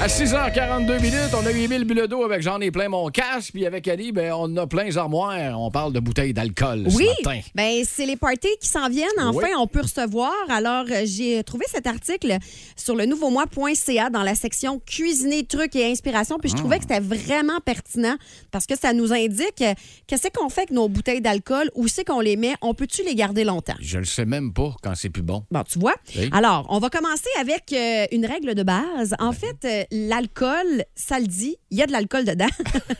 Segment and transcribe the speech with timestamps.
[0.00, 3.66] À 6h42 minutes, on a eu Émile Bilodeau avec J'en ai plein mon casque, puis
[3.66, 5.34] avec Ali, ben, on a plein les armoires.
[5.60, 7.40] On parle de bouteilles d'alcool Oui, ce matin.
[7.56, 9.08] ben c'est les parties qui s'en viennent.
[9.18, 9.48] Enfin, Oui.
[9.58, 10.32] on peut recevoir.
[10.50, 12.36] Alors, euh, j'ai trouvé cet article
[12.76, 16.38] sur le nouveaumois.ca dans la section cuisiner, trucs et inspiration.
[16.38, 18.14] Puis je trouvais que c'était vraiment pertinent
[18.52, 19.74] parce que ça nous indique euh,
[20.06, 23.16] qu'est-ce qu'on fait avec nos bouteilles d'alcool, où c'est qu'on les met, on peut-tu les
[23.16, 23.74] garder longtemps?
[23.80, 25.42] Je le sais même pas quand c'est plus bon.
[25.50, 25.94] Bon, tu vois.
[26.16, 26.30] Oui.
[26.30, 29.16] Alors, on va commencer avec euh, une règle de base.
[29.18, 32.48] En fait, euh, l'alcool, ça le dit, il y a de l'alcool dedans.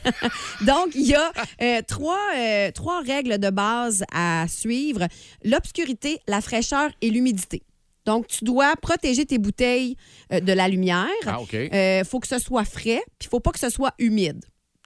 [0.65, 1.31] Donc, il y a
[1.61, 5.07] euh, trois, euh, trois règles de base à suivre.
[5.43, 7.63] L'obscurité, la fraîcheur et l'humidité.
[8.05, 9.95] Donc, tu dois protéger tes bouteilles
[10.33, 11.07] euh, de la lumière.
[11.25, 11.53] Ah, OK.
[11.53, 14.43] Il faut que ce soit frais, puis il faut pas que ce soit humide.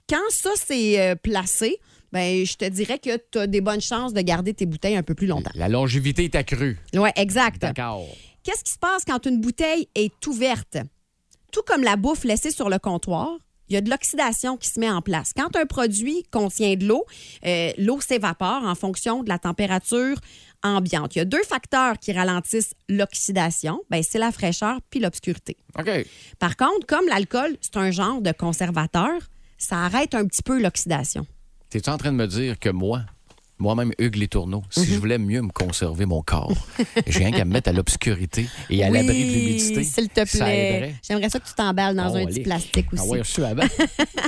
[0.08, 1.78] Quand ça, c'est placé,
[2.12, 5.02] ben, je te dirais que tu as des bonnes chances de garder tes bouteilles un
[5.02, 5.50] peu plus longtemps.
[5.54, 6.78] La longévité est accrue.
[6.94, 7.62] Oui, exact.
[7.62, 8.06] D'accord.
[8.44, 10.76] Qu'est-ce qui se passe quand une bouteille est ouverte?
[11.54, 13.30] Tout comme la bouffe laissée sur le comptoir,
[13.68, 15.30] il y a de l'oxydation qui se met en place.
[15.36, 17.04] Quand un produit contient de l'eau,
[17.46, 20.16] euh, l'eau s'évapore en fonction de la température
[20.64, 21.14] ambiante.
[21.14, 23.80] Il y a deux facteurs qui ralentissent l'oxydation.
[23.88, 25.56] Ben, c'est la fraîcheur puis l'obscurité.
[25.78, 25.88] OK.
[26.40, 29.12] Par contre, comme l'alcool, c'est un genre de conservateur,
[29.56, 31.24] ça arrête un petit peu l'oxydation.
[31.70, 33.02] T'es-tu en train de me dire que moi,
[33.58, 34.86] moi-même, Hugues Les Tourneaux, si Mhm.
[34.86, 36.52] je voulais mieux me conserver mon corps,
[37.06, 39.84] j'ai rien qu'à me mettre à l'obscurité et à l'abri de l'humidité.
[39.84, 40.94] S'il te plaît.
[41.06, 42.26] J'aimerais ça que tu t'emballes dans Oh, un allez.
[42.26, 43.02] petit plastique aussi.
[43.04, 43.42] Ah ouais, je suis.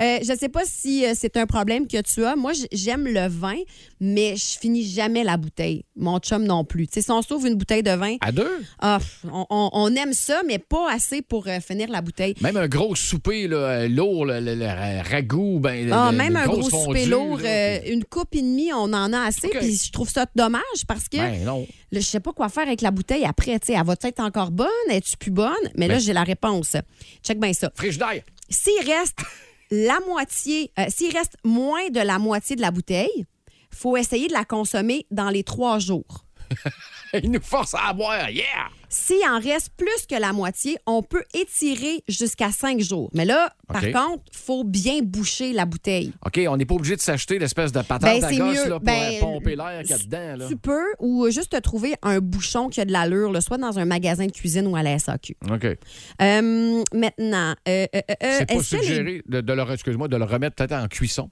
[0.00, 2.34] Euh, je sais pas si euh, c'est un problème que tu as.
[2.34, 3.54] Moi, j'aime le vin,
[4.00, 5.84] mais je finis jamais la bouteille.
[5.94, 6.88] Mon chum non plus.
[6.88, 8.50] Tu sais, si on s'ouvre une bouteille de vin, À deux?
[8.80, 8.98] ah,
[9.30, 12.34] on, aime ça, mais pas assez pour euh, finir la bouteille.
[12.40, 16.46] Même un gros souper là, euh, lourd, le, le- le ragoût, ben, Ah, même un
[16.46, 19.48] gros souper lourd, là, euh, une coupe et demie, on en a assez.
[19.48, 21.66] Puis je trouve ça dommage parce que Ben non.
[21.92, 23.58] là, je sais pas quoi faire avec la bouteille après.
[23.60, 24.68] Tu sais, elle va être encore bonne?
[24.90, 25.52] Es-tu plus bonne?
[25.76, 26.76] Mais là, Ben- j'ai la réponse.
[27.22, 27.70] Check bien ça.
[27.74, 28.22] Frigidaire.
[28.50, 29.18] S'il reste
[29.70, 33.24] la moitié, euh, s'il reste moins de la moitié de la bouteille,
[33.70, 36.23] faut essayer de la consommer dans les trois jours.
[37.22, 38.28] Il nous force à boire.
[38.28, 38.42] Yeah!
[38.88, 43.08] S'il en reste plus que la moitié, on peut étirer jusqu'à cinq jours.
[43.14, 46.12] Mais là, par contre, faut bien boucher la bouteille.
[46.26, 48.64] OK, on n'est pas obligé de s'acheter l'espèce de patente Ben, à gosse mieux.
[48.68, 50.36] là, pour Ben, euh, pomper l'air qu'il y a dedans.
[50.38, 50.48] Là.
[50.48, 53.78] Tu peux ou juste te trouver un bouchon qui a de l'allure, là, soit dans
[53.78, 55.36] un magasin de cuisine ou à la SAQ.
[55.52, 55.64] OK.
[55.64, 58.00] Euh, maintenant, euh, euh, euh,
[58.38, 60.88] C'est pas est-ce que les- suggéré de, de le, excuse-moi, de le remettre peut-être en
[60.88, 61.30] cuisson?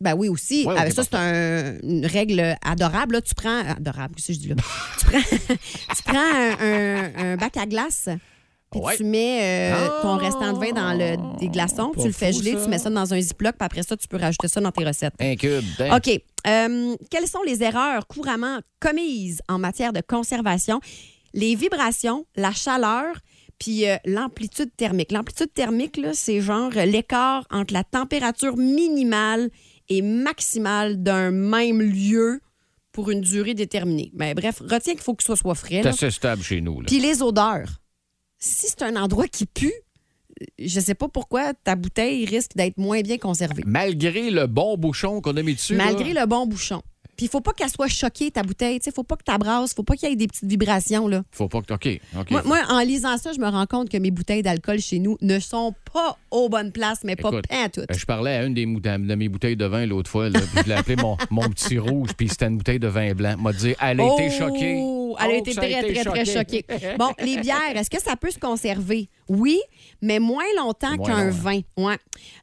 [0.00, 0.66] Ben oui, aussi.
[0.66, 3.14] Ouais, Ah, ça, c'est un- une règle adorable.
[3.14, 3.60] Là, tu prends.
[3.60, 4.54] Adorable, qu'est-ce que je dis là?
[4.98, 5.20] tu prends,
[5.96, 8.08] tu prends un, un- un bac à glace.
[8.70, 8.96] Puis Ouais.
[8.96, 9.98] tu mets euh, Ah!
[10.02, 12.64] ton restant de vin dans le, des glaçons, tu le fais geler, ça.
[12.64, 14.84] tu mets ça dans un ziploc, puis après ça, tu peux rajouter ça dans tes
[14.84, 15.14] recettes.
[15.20, 15.64] Un cube.
[15.78, 15.96] d'un.
[15.96, 16.08] OK.
[16.46, 20.80] Euh, quelles sont les erreurs couramment commises en matière de conservation?
[21.32, 23.14] Les vibrations, la chaleur,
[23.58, 25.12] puis euh, l'amplitude thermique.
[25.12, 29.48] L'amplitude thermique, c'est genre l'écart entre la température minimale
[29.88, 32.40] et maximale d'un même lieu
[32.92, 34.10] pour une durée déterminée.
[34.14, 35.80] Mais bref, retiens qu'il faut que ce soit frais.
[35.82, 36.80] C'est assez stable chez nous.
[36.80, 36.86] Là.
[36.86, 37.68] Puis les odeurs.
[38.38, 39.72] Si c'est un endroit qui pue,
[40.58, 43.62] je sais pas pourquoi ta bouteille risque d'être moins bien conservée.
[43.66, 45.74] Malgré le bon bouchon qu'on a mis dessus.
[45.74, 46.82] Malgré là, le bon bouchon.
[47.16, 48.78] Puis il faut pas qu'elle soit choquée, ta bouteille.
[48.84, 51.08] Il faut pas que tu brasses, faut pas qu'il y ait des petites vibrations.
[51.08, 51.22] Là.
[51.32, 51.72] Faut pas que.
[51.72, 52.00] OK.
[52.18, 52.30] OK.
[52.30, 55.16] Moi, moi, en lisant ça, je me rends compte que mes bouteilles d'alcool chez nous
[55.22, 57.88] ne sont pas aux bonnes places, mais pas Écoute, pas toutes.
[57.88, 60.62] Ben, je parlais à une des de mes bouteilles de vin l'autre fois, là, puis
[60.62, 63.36] je l'ai appelé mon, mon petit rouge, puis c'était une bouteille de vin blanc.
[63.38, 64.82] M'a dit, elle a été choquée.
[65.12, 66.64] Oh, Elle a Oh, été très, très, très choquée.
[66.98, 69.08] Bon, les bières, est-ce que ça peut se conserver?
[69.28, 69.60] Oui,
[70.02, 71.60] mais moins longtemps Moins qu'un long, vin.
[71.76, 71.96] Ouais.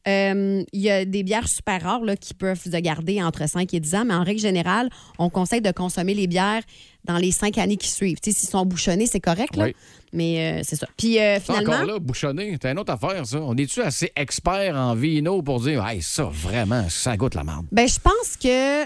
[0.07, 3.74] Euh, Il y a des bières super rares là, qui peuvent se garder entre 5
[3.74, 6.62] et 10 ans, mais en règle générale, on conseille de consommer les bières
[7.06, 8.19] dans les cinq années qui suivent.
[8.21, 9.66] Tu sais, s'ils sont bouchonnés, c'est correct, là.
[9.66, 9.75] Oui.
[10.13, 10.88] Mais euh, c'est ça.
[10.95, 11.74] Puis euh, finalement.
[11.74, 13.39] encore là, bouchonné, c'est une autre affaire, ça.
[13.42, 17.66] On est-tu assez expert en vino pour dire, hey, ça, vraiment, ça goûte la merde?
[17.71, 18.83] Ben, je pense que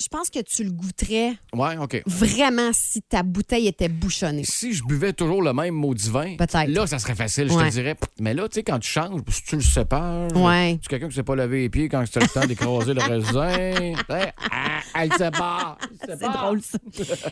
[0.00, 2.02] je pense que tu le goûterais Ouais, OK.
[2.06, 4.44] vraiment si ta bouteille était bouchonnée.
[4.44, 6.36] Si je buvais toujours le même maudit vin,
[6.68, 7.96] là, ça serait facile, je te dirais.
[8.20, 10.78] Mais là, tu sais, quand tu changes, si tu le sépares, Ouais.
[10.80, 12.94] tu es quelqu'un qui ne s'est pas lavé les pieds quand c'était le temps d'écraser
[12.94, 13.94] le raisin?
[14.08, 14.26] Hein?
[14.50, 15.78] Ah, elle sépare.
[15.80, 16.44] elle C'est sépare.
[16.44, 16.78] drôle, ça.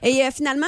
[0.02, 0.66] Et euh, finalement,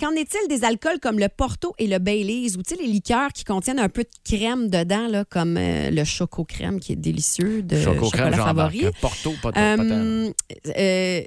[0.00, 3.32] qu'en est-il des alcools comme le Porto et le Baileys ou tu sais, les liqueurs
[3.32, 6.96] qui contiennent un peu de crème dedans, là, comme euh, le choco crème qui est
[6.96, 8.86] délicieux de Choco chocolat favori.
[9.00, 9.50] Porto, pas.
[9.56, 10.32] Euh,
[10.76, 11.22] euh,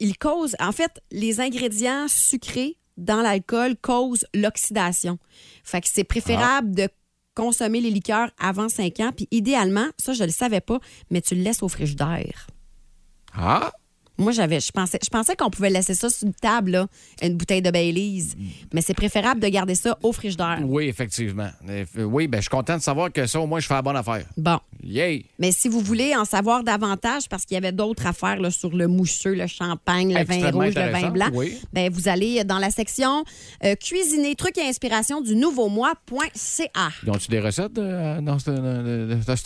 [0.00, 5.18] il cause, en fait, les ingrédients sucrés dans l'alcool causent l'oxydation.
[5.64, 6.86] Fait que c'est préférable Ah.
[6.86, 6.88] de
[7.34, 9.10] consommer les liqueurs avant 5 ans.
[9.16, 10.78] Puis idéalement, ça, je le savais pas,
[11.10, 12.46] mais tu le laisses au frigidaire.
[13.36, 13.72] Ah!
[14.16, 16.86] Moi, j'avais, je pensais, je pensais qu'on pouvait laisser ça sur une table, là,
[17.22, 18.22] une bouteille de Baileys.
[18.72, 20.58] Mais c'est préférable de garder ça au frigidaire.
[20.62, 21.50] Oui, effectivement.
[21.96, 23.96] Oui, ben, je suis content de savoir que ça, au moins, je fais la bonne
[23.96, 24.24] affaire.
[24.36, 24.58] Bon.
[24.82, 25.24] Yay!
[25.38, 28.70] Mais si vous voulez en savoir davantage, parce qu'il y avait d'autres affaires là, sur
[28.76, 31.58] le mousseux, le champagne, le vin rouge, le vin blanc, oui.
[31.72, 33.24] ben, vous allez dans la section
[33.64, 36.68] euh, cuisiner, trucs et inspiration du nouveau mois.ca.
[37.02, 38.50] Ils ont-tu des recettes euh, dans ce,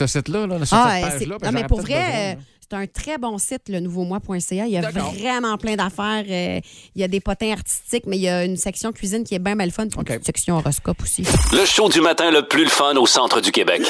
[0.06, 1.36] site-là, Ah, cette c'est- page-là?
[1.42, 2.38] non, que mais pour vrai.
[2.70, 4.66] C'est un très bon site, le nouveaumois.ca.
[4.66, 6.24] Il y a vraiment plein d'affaires.
[6.28, 6.60] euh,
[6.94, 9.38] il y a des potins artistiques, mais il y a une section cuisine qui est
[9.38, 9.86] bien mal fun.
[9.88, 10.14] puis.
[10.14, 11.24] Une section horoscope aussi.
[11.52, 13.82] Le show du matin le plus le fun au centre du Québec.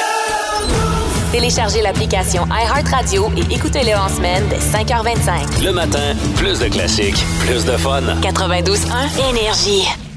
[1.33, 5.63] Téléchargez l'application iHeartRadio et écoutez-le en semaine dès 5h25.
[5.65, 8.03] Le matin, plus de classiques, plus de fun.
[8.23, 10.08] 92.1 Énergie.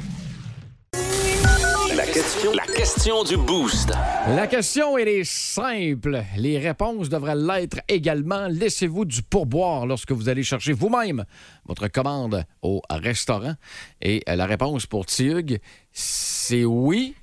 [2.31, 3.89] La question, la question du boost.
[4.29, 6.23] La question, elle est simple.
[6.37, 8.47] Les réponses devraient l'être également.
[8.47, 11.25] Laissez-vous du pourboire lorsque vous allez chercher vous-même
[11.65, 13.55] votre commande au restaurant.
[14.01, 15.59] Et euh, la réponse pour Tiug,
[15.91, 17.15] c'est oui,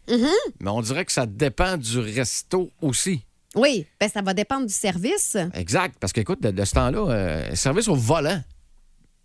[0.60, 3.22] mais on dirait que ça dépend du resto aussi.
[3.54, 5.38] Oui, ben, ça va dépendre du service.
[5.54, 8.42] Exact, parce qu'écoute, de, de ce temps-là, euh, service au volant,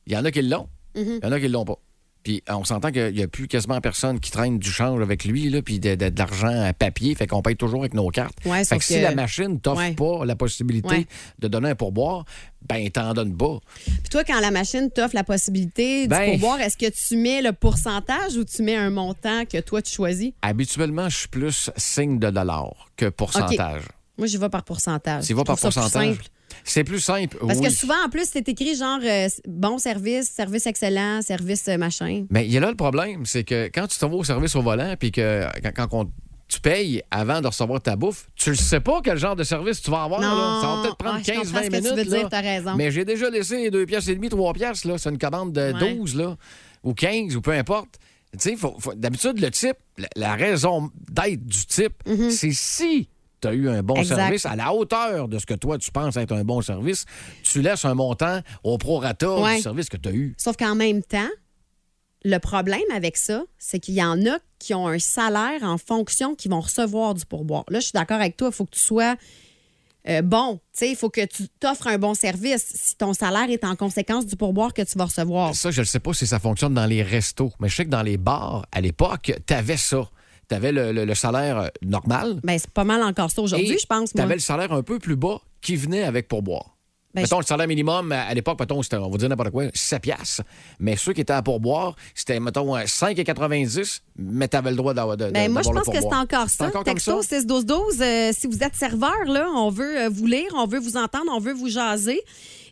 [0.07, 1.77] il y en a qui l'ont, il y en a qui l'ont pas.
[2.23, 5.25] Puis euh, on s'entend qu'il n'y a plus quasiment personne qui traîne du change avec
[5.25, 8.07] lui, là, puis de, de- de l'argent à papier, fait qu'on paye toujours avec nos
[8.09, 8.37] cartes.
[8.45, 9.93] Ouais, fait que si la machine t'offre Ouais.
[9.93, 11.07] pas la possibilité Ouais.
[11.39, 12.23] de donner un pourboire,
[12.67, 13.59] ben t'en donnes pas.
[13.85, 17.41] Puis toi, quand la machine t'offre la possibilité du Ben- pourboire, est-ce que tu mets
[17.41, 20.31] le pourcentage ou tu mets un montant que toi, tu choisis?
[20.41, 23.83] Habituellement, je suis plus signe de dollar que pourcentage.
[24.17, 25.25] Moi, j'y vais par pourcentage.
[25.25, 26.17] Tu vas par pourcentage?
[26.63, 27.65] C'est plus simple, Parce oui.
[27.65, 32.25] que souvent, en plus, c'est écrit genre euh, bon service, service excellent, service euh, machin.
[32.29, 34.55] Mais il y a là le problème, c'est que quand tu t'en vas au service
[34.55, 36.11] au volant, puis que quand, quand on-
[36.47, 39.81] tu payes avant de recevoir ta bouffe, tu le sais pas quel genre de service
[39.81, 40.21] tu vas avoir.
[40.21, 40.27] Non.
[40.27, 40.59] là.
[40.61, 42.09] Ça va peut-être prendre Ah, je comprends 15-20 ce que tu minutes.
[42.09, 42.75] veux dire, raison.
[42.75, 44.83] Mais j'ai déjà laissé 2 pièces et demi, 3 pièces.
[44.97, 45.95] C'est une commande de Ouais.
[45.95, 46.37] 12 là,
[46.83, 47.97] ou 15 ou peu importe.
[48.95, 51.93] D'habitude, le type, la, la raison d'être du type,
[52.29, 53.09] c'est si
[53.43, 53.95] tu as eu un bon.
[53.95, 54.15] Exact.
[54.15, 57.05] service à la hauteur de ce que toi, tu penses être un bon service,
[57.43, 59.57] tu laisses un montant au prorata Ouais.
[59.57, 60.33] du service que tu as eu.
[60.37, 61.29] Sauf qu'en même temps,
[62.25, 66.35] le problème avec ça, c'est qu'il y en a qui ont un salaire en fonction
[66.35, 67.65] qui vont recevoir du pourboire.
[67.69, 69.15] Là, je suis d'accord avec toi, il faut que tu sois
[70.09, 70.55] euh, bon.
[70.55, 73.75] Tu sais, il faut que tu t'offres un bon service si ton salaire est en
[73.75, 75.55] conséquence du pourboire que tu vas recevoir.
[75.55, 77.89] Ça, je ne sais pas si ça fonctionne dans les restos, mais je sais que
[77.89, 80.09] dans les bars, à l'époque, tu avais ça.
[80.49, 82.39] Tu avais le, le- le salaire euh, normal.
[82.43, 84.11] Ben, c'est pas mal encore ça aujourd'hui, je pense.
[84.13, 86.69] Tu avais le salaire un peu plus bas qui venait avec pourboire.
[87.15, 90.41] Ben, mettons, le salaire minimum, à l'époque, mettons, on va dire n'importe quoi, 7 piastres.
[90.79, 95.15] Mais ceux qui étaient à pourboire, c'était, mettons, 5,90, mais tu avais le droit d'avoir
[95.15, 96.65] de, Ben, moi, je pense que c'est encore ça.
[96.67, 97.27] encore Texto ça?
[97.39, 100.97] 61212, euh, si vous êtes serveur, là, on veut euh, vous lire, on veut vous
[100.97, 102.19] entendre, on veut vous jaser.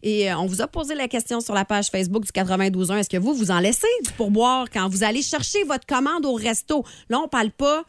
[0.04, 2.98] Et euh, on vous a posé la question sur la page Facebook du 92.1.
[2.98, 6.34] Est-ce que vous, vous en laissez du pourboire quand vous allez chercher votre commande au
[6.34, 6.84] resto?
[7.10, 7.84] Là, on parle pas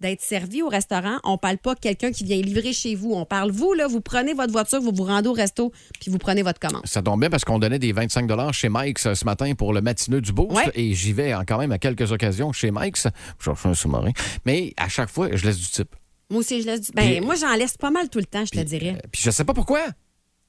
[0.00, 1.18] d'être servi au restaurant.
[1.24, 3.12] On parle pas de quelqu'un qui vient livrer chez vous.
[3.14, 6.18] On parle vous, là, vous prenez votre voiture, vous vous rendez au resto, puis vous
[6.18, 6.82] prenez votre commande.
[6.86, 9.80] Ça tombe bien parce qu'on donnait des 25 chez Mike's euh, ce matin pour le
[9.80, 10.52] matineux du Boost.
[10.56, 10.70] Ouais.
[10.74, 13.08] Et j'y vais en- quand même à quelques occasions chez Mike's.
[13.40, 14.12] Je refais un sous-marin.
[14.46, 15.94] Mais à chaque fois, je laisse du type.
[16.30, 16.92] Moi aussi, je laisse du.
[16.92, 18.94] Ben, Puis- moi, j'en laisse pas mal tout le temps, je te dirais.
[19.02, 19.80] Euh, Puis je sais pas pourquoi.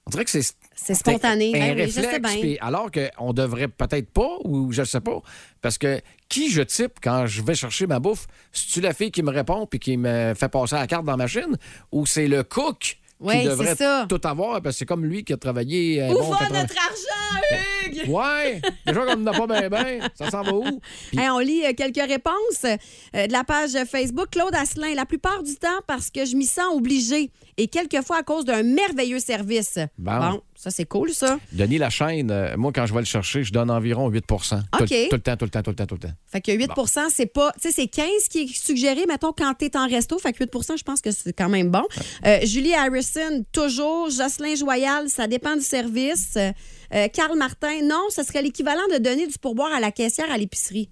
[0.07, 0.53] On dirait que c'est.
[0.75, 1.49] C'est spontané.
[1.55, 2.31] Un Ben oui, je sais réflexe.
[2.33, 2.41] bien.
[2.41, 5.21] puis alors qu'on devrait peut-être pas, ou je sais pas.
[5.61, 8.25] Parce que qui je type quand je vais chercher ma bouffe?
[8.51, 11.17] C'est-tu la fille qui me répond puis qui me fait passer la carte dans la
[11.17, 11.57] machine?
[11.91, 14.05] Ou c'est le cook Ouais, qui c'est devrait ça.
[14.07, 14.61] tout avoir?
[14.61, 16.01] Parce que c'est comme lui qui a travaillé.
[16.01, 18.09] euh, Où bon, va 80 notre argent, Hugues?
[18.09, 18.61] Ouais!
[18.87, 19.99] Déjà qu'on n'en a pas bien.
[20.15, 20.79] Ça s'en va où?
[21.11, 24.29] Hey, on lit euh, quelques réponses euh, de la page Facebook.
[24.31, 27.29] Claude Asselin, la plupart du temps parce que je m'y sens obligée
[27.61, 29.77] et quelquefois à cause d'un merveilleux service.
[29.97, 30.41] Bon.
[30.55, 31.37] ça c'est cool ça.
[31.51, 34.83] Denis Lachaine, euh, moi, quand je vais le chercher, je donne environ 8 tout, le-
[34.83, 35.09] OK.
[35.09, 36.13] tout le temps, tout le temps, tout le temps, tout le temps.
[36.27, 37.51] Fait que 8% c'est pas.
[37.61, 40.17] Tu sais, c'est 15 qui est suggéré, mettons, quand t'es en resto.
[40.19, 41.83] Fait que 8 je pense que c'est quand même bon.
[42.25, 44.09] Euh, Julie Harrison, toujours.
[44.09, 46.37] Jocelyn Joyal, ça dépend du service.
[46.37, 50.37] Euh, Carl Martin, non, ce serait l'équivalent de donner du pourboire à la caissière à
[50.37, 50.89] l'épicerie.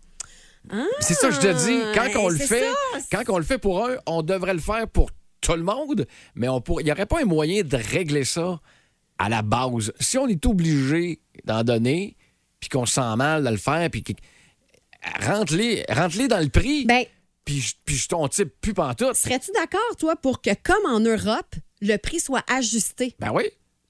[0.99, 1.79] C'est ça je te dis.
[1.95, 2.59] Quand on le Ah, fait,
[2.99, 2.99] ça.
[3.23, 5.09] quand on le fait pour un, on devrait le faire pour
[5.41, 6.81] tout le monde, mais on pour...
[6.81, 8.59] il n'y aurait pas un moyen de régler ça
[9.17, 9.91] à la base.
[9.99, 12.15] Si on est obligé d'en donner,
[12.59, 14.03] puis qu'on se sent mal de le faire, puis
[15.21, 17.05] rentre-les dans le prix, Ben,
[17.45, 19.15] puis je- puis ton type plus pantoute.
[19.15, 23.15] serais-tu d'accord, toi, pour que, comme en Europe, le prix soit ajusté?
[23.19, 23.43] Ben oui.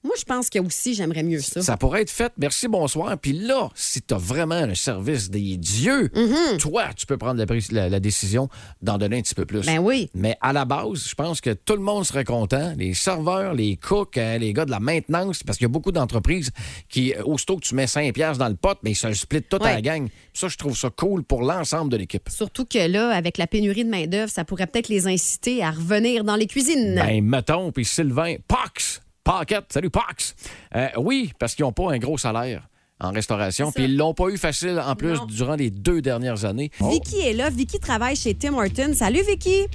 [0.04, 1.60] Moi, je pense que aussi, j'aimerais mieux ça.
[1.60, 2.32] Ça pourrait être fait.
[2.38, 3.18] Merci, bonsoir.
[3.18, 6.58] Puis là, si tu as vraiment le service des dieux, Mm-hmm.
[6.58, 8.48] toi, tu peux prendre la, pris- la- la décision
[8.80, 9.66] d'en donner un petit peu plus.
[9.66, 10.08] Ben oui.
[10.14, 12.74] Mais à la base, je pense que tout le monde serait content.
[12.78, 15.90] Les serveurs, les cooks, hein, les gars de la maintenance, parce qu'il y a beaucoup
[15.92, 16.50] d'entreprises
[16.88, 19.14] qui, euh, aussitôt que tu mets 5 piastres dans le pot, mais ils se le
[19.14, 20.08] split tout à la gang.
[20.32, 22.28] Ça, je trouve ça cool pour l'ensemble de l'équipe.
[22.30, 26.22] Surtout que là, avec la pénurie de main-d'œuvre, ça pourrait peut-être les inciter à revenir
[26.22, 26.94] dans les cuisines.
[26.94, 30.34] Ben, mettons, puis Sylvain, Pox, Pocket, salut Pox.
[30.74, 32.62] Euh, oui, parce qu'ils n'ont pas un gros salaire
[32.98, 35.26] en restauration, puis ils l'ont pas eu facile en plus Non.
[35.26, 36.70] durant les deux dernières années.
[36.80, 37.50] Vicky est là.
[37.50, 38.94] Vicky travaille chez Tim Hortons.
[38.94, 39.66] Salut, Vicky.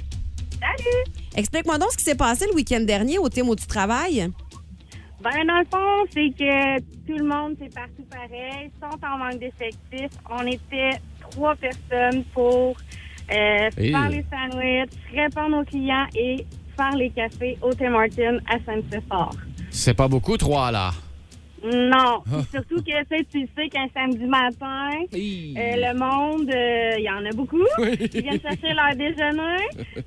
[0.58, 1.04] Salut!
[1.36, 4.28] Explique-moi donc ce qui s'est passé le week-end dernier au Tim où tu travailles.
[5.22, 9.38] Ben, dans le fond, c'est que tout le monde, c'est partout pareil, sont en manque
[9.38, 10.18] d'effectifs.
[10.28, 10.98] On était
[11.30, 12.76] trois personnes pour
[13.30, 16.44] euh, Et- faire les sandwichs, répondre aux clients et
[16.76, 19.34] faire les cafés au Tim Hortons à Saint-Séphore.
[19.70, 20.90] C'est pas beaucoup, trois là?
[21.64, 26.94] Non, Puis surtout que tu sais, tu sais qu'un samedi matin, euh, le monde, euh,
[26.98, 27.64] il y en a beaucoup.
[27.78, 29.64] Ils viennent chercher leur déjeuner.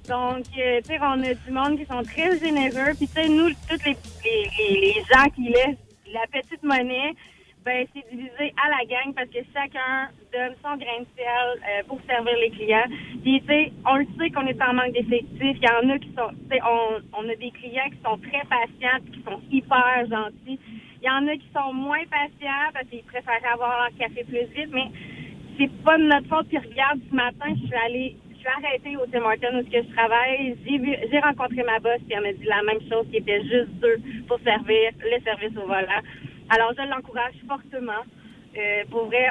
[0.07, 2.93] Donc, euh, tu sais, on a du monde qui sont très généreux.
[2.95, 7.13] Puis, tu sais, nous, tous les- les gens qui laissent la petite monnaie,
[7.93, 12.00] c'est divisé à la gang parce que chacun donne son grain de sel euh, pour
[12.07, 12.88] servir les clients.
[13.24, 15.57] Puis, tu sais, on le sait qu'on est en manque d'effectifs.
[15.62, 18.43] Il y en a qui sont, tu sais, on, a des clients qui sont très
[18.47, 20.59] patients qui sont hyper gentils.
[21.01, 24.47] Il y en a qui sont moins patients parce qu'ils préfèrent avoir leur café plus
[24.55, 24.88] vite, mais
[25.59, 26.47] c'est pas de notre faute.
[26.47, 29.93] Puis regarde, ce matin, je suis allée, je suis arrêtée au Tim Hortons où je
[29.93, 30.55] travaille.
[30.65, 33.97] J'ai rencontré ma boss puis elle m'a dit la même chose, qui était juste deux
[34.27, 36.01] pour servir le service au volant.
[36.50, 38.04] Alors je l'encourage fortement.
[38.58, 39.27] Euh, pour vrai,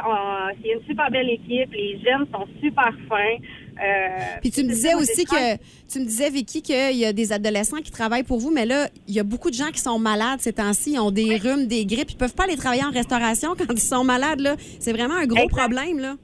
[0.62, 1.72] c'est une super belle équipe.
[1.72, 3.36] Les jeunes sont super fins.
[3.82, 5.56] Euh, Puis tu me disais aussi que
[5.90, 8.88] tu me disais Vicky qu'il y a des adolescents qui travaillent pour vous, mais là
[9.06, 11.66] il y a beaucoup de gens qui sont malades ces temps-ci, ils ont des rhumes,
[11.66, 14.56] des grippes, ils peuvent pas aller travailler en restauration quand ils sont malades là.
[14.80, 15.56] C'est vraiment un gros Exact.
[15.58, 16.14] problème là.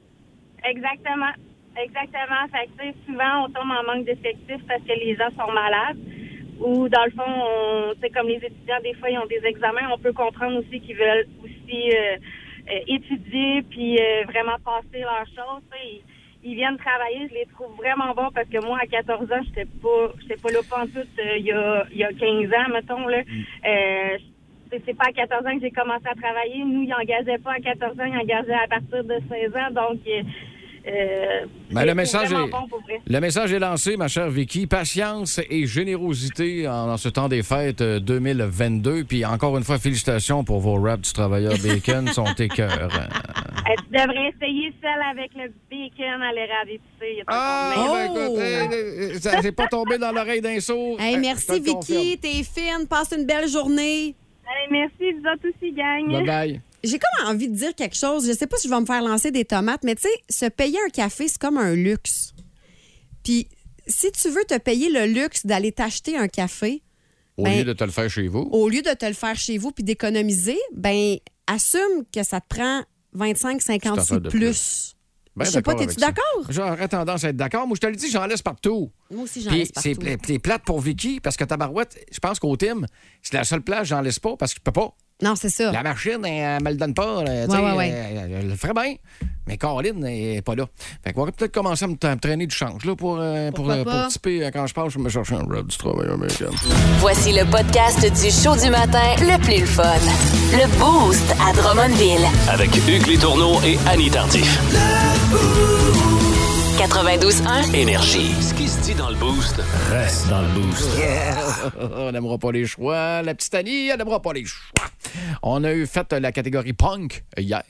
[0.65, 1.33] Exactement.
[1.75, 2.45] Exactement.
[2.51, 5.97] Fait que, souvent, on tombe en manque d'effectifs parce que les gens sont malades.
[6.59, 9.89] Ou, dans le fond, sais, comme les étudiants, des fois, ils ont des examens.
[9.91, 12.17] On peut comprendre aussi qu'ils veulent aussi euh,
[12.69, 15.63] euh, étudier puis euh, vraiment passer leurs choses.
[15.83, 16.01] Ils,
[16.43, 17.27] ils viennent travailler.
[17.29, 20.51] Je les trouve vraiment bons parce que moi, à 14 ans, j'étais pas, j'étais pas
[20.51, 23.19] là pas en tout euh, il y, a, il y a 15 ans, mettons, là.
[23.19, 24.17] Euh,
[24.71, 26.63] c'est c'est pas à 14 ans que j'ai commencé à travailler.
[26.63, 29.71] Nous, ils n'engageaient pas à 14 ans, ils engageaient à partir de 16 ans.
[29.71, 29.99] Donc,
[30.85, 32.99] euh, euh, Ben, le message est- bon pour vrai.
[33.07, 34.67] Le message est lancé, ma chère Vicky.
[34.67, 39.03] Patience et générosité en, en ce temps des fêtes euh, 2022.
[39.05, 42.07] Puis encore une fois, félicitations pour vos raps du travailleur bacon.
[42.09, 42.87] sont écœurants.
[43.65, 47.23] Euh, tu devrais essayer celle avec le bacon à l'érable épicé.
[47.27, 50.99] Ah, encore ben, écoute, euh, euh, ça s'est pas tombé dans l'oreille d'un sourd.
[50.99, 54.07] Hey, Euh, merci Vicky, t'es fine, passe une belle journée.
[54.45, 56.11] Hey, merci, vous autres aussi, gang.
[56.11, 56.61] Bye bye.
[56.83, 58.27] J'ai comme envie de dire quelque chose.
[58.27, 60.49] Je sais pas si je vais me faire lancer des tomates, mais tu sais, se
[60.49, 62.33] payer un café, c'est comme un luxe.
[63.23, 63.47] Puis,
[63.87, 66.83] si tu veux te payer le luxe d'aller t'acheter un café,
[67.37, 68.47] Au Ben, lieu de te le faire chez vous.
[68.51, 71.15] au lieu de te le faire chez vous puis d'économiser, ben
[71.47, 74.39] assume que ça te prend 25, 50 C'est sous de plus.
[74.39, 74.95] plus.
[75.35, 76.43] Ben je sais pas, t'es-tu d'accord?
[76.49, 77.65] J'aurais tendance à être d'accord.
[77.65, 78.91] Moi, je te le dis, j'en laisse partout.
[79.09, 79.89] Moi aussi, j'en laisse partout.
[80.27, 82.81] c'est plate pour Vicky parce que Tabarouette, je pense qu'au Tim,
[83.23, 84.95] c'est la seule place, j'en laisse pas parce que je peux pas.
[85.23, 85.71] Non, c'est ça.
[85.71, 87.25] La machine, elle, elle me le donne pas.
[87.25, 87.89] sais, Ouais, ouais, ouais.
[87.89, 88.95] Elle, elle le ferait bien,
[89.47, 90.65] mais Caroline n'est pas là.
[91.03, 93.51] Fait qu'on va peut-être commencer à me, à me traîner du change là, pour, euh,
[93.51, 95.77] pour, euh, pour typer euh, quand je parle, je vais me chercher un rap du
[95.77, 96.49] travail américain.
[96.99, 99.83] Voici le podcast du show du matin le plus le fun.
[100.53, 102.25] Le Boost à Drummondville.
[102.49, 104.59] Avec Hugues Létourneau et Annie Tardif.
[106.77, 107.73] 92.1.
[107.75, 108.31] Énergie.
[108.41, 109.61] Ce qui se dit dans le boost
[109.91, 110.89] reste dans le boost.
[111.95, 113.21] on n'aimera pas les choix.
[113.21, 114.85] La petite Annie, elle n'aimera pas les choix.
[115.43, 117.61] On a eu fait la catégorie punk hier.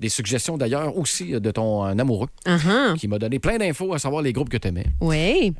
[0.00, 2.96] Des suggestions d'ailleurs aussi de ton euh, amoureux Uh-huh.
[2.98, 4.86] qui m'a donné plein d'infos à savoir les groupes que tu aimais.
[5.00, 5.54] Oui.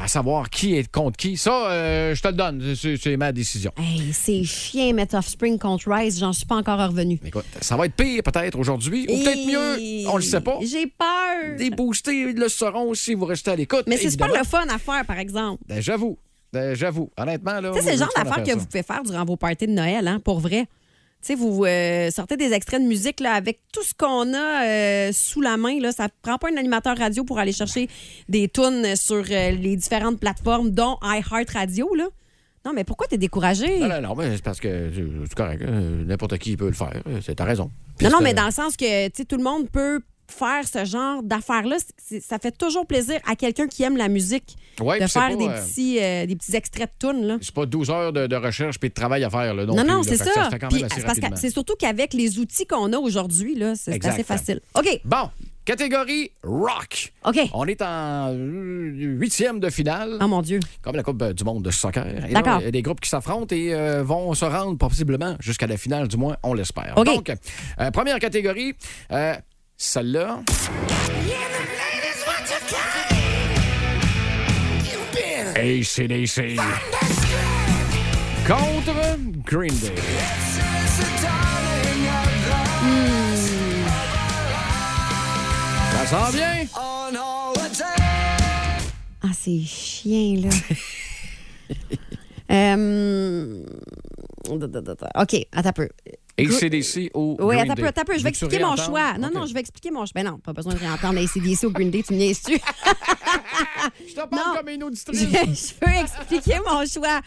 [0.00, 1.36] À savoir qui est contre qui.
[1.36, 2.74] Ça, euh, je te le donne.
[2.74, 3.72] C'est- ma décision.
[3.76, 7.18] Hey, c'est chien mettre Offspring contre Rise, j'en suis pas encore revenu.
[7.24, 10.58] Écoute, ça va être pire peut-être aujourd'hui, ou peut-être mieux, on le sait pas.
[10.62, 11.56] J'ai peur.
[11.56, 13.84] Des boostés le seront si vous restez à l'écoute.
[13.86, 14.44] Mais c'est super évidemment.
[14.44, 15.62] le fun à faire, par exemple.
[15.68, 16.16] Ben, j'avoue.
[16.52, 17.10] Ben, j'avoue.
[17.18, 17.72] Honnêtement, là.
[17.80, 20.40] C'est le genre d'affaires que vous pouvez faire durant vos parties de Noël, hein, pour
[20.40, 20.66] vrai.
[21.20, 24.64] Tu sais, vous euh, sortez des extraits de musique là, avec tout ce qu'on a
[24.66, 25.78] euh, sous la main.
[25.80, 25.90] Là.
[25.92, 27.88] Ça prend pas un animateur radio pour aller chercher
[28.28, 31.92] des tunes sur euh, les différentes plateformes, dont iHeartRadio.
[31.96, 32.06] Là.
[32.64, 33.80] Non, mais pourquoi t'es découragé?
[33.80, 34.90] Non, non, non, mais c'est parce que
[35.26, 35.62] c'est correct.
[35.66, 35.80] hein.
[36.06, 37.02] N'importe qui peut le faire.
[37.24, 37.70] C'est- T'as raison.
[37.96, 41.22] Puis Non, non, mais dans le sens que tout le monde peut faire ce genre
[41.22, 41.76] d'affaires-là,
[42.20, 45.46] ça fait toujours plaisir à quelqu'un qui aime la musique Ouais, de faire pas, des,
[45.48, 47.38] euh, petits, euh, des petits extraits de tunes.
[47.40, 49.54] C'est pas 12 heures de, de recherche puis de travail à faire.
[49.54, 50.48] Là, non, Non, c'est ça.
[50.50, 54.60] assez c'est surtout qu'avec les outils qu'on a aujourd'hui, c'est assez facile.
[54.74, 55.30] OK, Bon,
[55.68, 57.12] catégorie rock.
[57.26, 57.38] OK.
[57.52, 60.16] On est en euh, huitième de finale.
[60.20, 60.60] Oh mon Dieu.
[60.80, 62.06] Comme la Coupe du monde de soccer.
[62.30, 62.60] D'accord.
[62.60, 65.76] Il y a des groupes qui s'affrontent et euh, vont se rendre possiblement jusqu'à la
[65.76, 66.94] finale, du moins, on l'espère.
[66.96, 67.04] OK.
[67.04, 67.30] Donc,
[67.80, 68.74] euh, première catégorie,
[69.78, 70.42] celle-là.
[75.54, 76.56] ACDC.
[78.46, 79.94] Contre Green Day.
[85.92, 86.66] Ça sent bien?
[89.22, 90.50] Ah, c'est chien, là.
[92.50, 93.62] Euh,
[94.50, 95.88] OK, attends un peu.
[96.38, 97.82] ACDC ou Oui, Green Day?
[97.82, 98.02] peu, attends.
[98.16, 99.18] Je vais expliquer mon choix.
[99.18, 100.12] Non, non, je vais expliquer mon choix.
[100.14, 102.58] Ben non, pas besoin de réentendre ACDC ou Green Day, tu me niaises-tu?
[104.08, 104.56] Je te parle Non.
[104.58, 105.20] comme une auditrice.
[105.20, 107.20] je peux expliquer mon choix.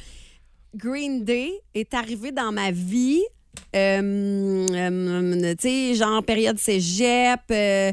[0.75, 3.21] Green Day est arrivé dans ma vie,
[3.75, 7.91] euh, euh, tu sais, genre période cégep, euh,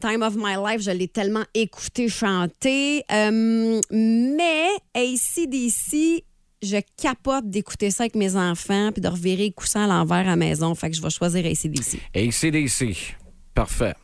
[0.00, 3.04] Time of My Life, je l'ai tellement écouté chanter.
[3.12, 6.24] Euh, mais ACDC,
[6.62, 10.22] je capote d'écouter ça avec mes enfants puis de revirer les coussins à l'envers à
[10.24, 10.74] la maison.
[10.74, 11.98] Fait que je vais choisir ACDC.
[12.14, 13.16] ACDC.
[13.54, 13.94] Parfait.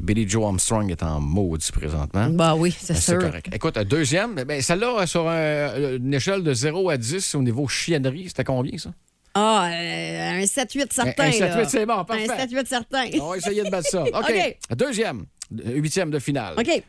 [0.00, 2.28] Billy Joe Armstrong est en maudit présentement.
[2.30, 3.18] Bah oui, c'est Ben, sûr.
[3.18, 3.48] correct.
[3.52, 7.42] Écoute, euh, deuxième, ben, celle-là, euh, sur un- une échelle de 0 à 10 au
[7.42, 8.90] niveau chiennerie, c'était combien, ça?
[9.34, 11.24] Ah, euh, un 7-8 certain.
[11.24, 11.68] Un 7-8, là.
[11.68, 12.30] c'est bon, parfait.
[12.30, 13.04] Un 7-8 certain.
[13.20, 14.02] On va essayer de battre ça.
[14.04, 14.56] OK.
[14.76, 16.54] Deuxième, euh, huitième de finale.
[16.58, 16.82] OK.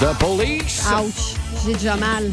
[0.00, 0.84] The Police.
[0.90, 1.39] Ouch.
[1.64, 2.30] J'ai déjà mal.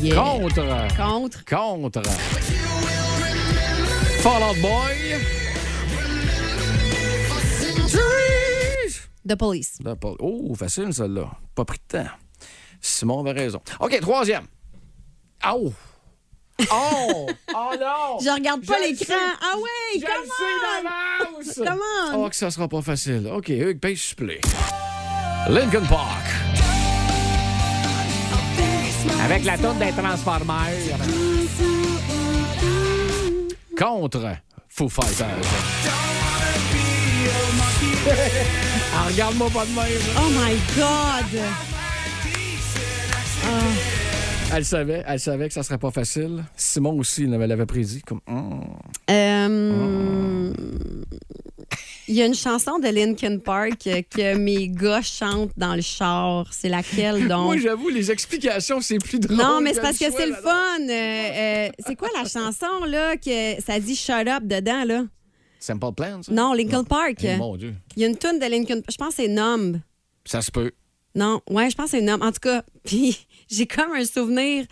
[0.00, 0.16] Yeah.
[0.16, 0.94] Contre.
[0.96, 1.44] Contre.
[1.44, 2.02] Contre.
[4.20, 4.96] Fall Out Boy.
[9.24, 9.78] The police.
[9.84, 11.30] The Pol- Oh, facile, celle-là.
[11.54, 12.10] Pas pris de temps.
[12.80, 13.60] Simon avait raison.
[13.78, 14.46] OK, troisième.
[15.48, 15.72] Oh!
[16.70, 17.28] Oh!
[17.54, 18.18] Oh non!
[18.20, 19.04] Je regarde pas le l'écran.
[19.06, 19.14] sais.
[19.40, 21.44] Ah ouais, Je le comment?
[21.54, 21.68] sais d'avance!
[22.12, 22.24] Comment?
[22.24, 23.28] Oh, que ça sera pas facile.
[23.32, 24.40] OK, Hugues, paye supplé.
[25.48, 26.24] Lincoln Park.
[29.24, 30.98] Avec la tourne des Transformers.
[33.76, 34.36] Contre
[34.68, 35.26] Foo Fighters.
[38.94, 40.02] ah, regarde-moi pas de même.
[40.16, 41.42] Oh my God.
[44.54, 46.44] Elle savait, elle savait que ça serait pas facile.
[46.56, 48.02] Simon aussi il l'avait prédit.
[48.02, 48.60] Comme, hum.
[49.10, 50.52] Euh,
[52.08, 56.46] Il y a une chanson de Linkin Park que mes gars chantent dans le char.
[56.52, 57.44] C'est laquelle donc?
[57.44, 59.36] Moi, j'avoue, les explications, c'est plus drôle.
[59.36, 60.80] Non, mais c'est parce que c'est le fun.
[60.80, 65.04] Euh, euh, c'est quoi la chanson, là, que ça dit Shut Up dedans, là?
[65.60, 66.32] Simple Plan, ça?
[66.32, 67.18] Non, Linkin Park.
[67.22, 67.74] Eh, mon Dieu.
[67.96, 69.78] Il y a une tune de Linkin Je pense que c'est Numb.
[70.24, 70.72] Ça se peut.
[71.14, 72.20] Non, ouais, je pense que c'est Numb.
[72.22, 74.64] En tout cas, puis j'ai comme un souvenir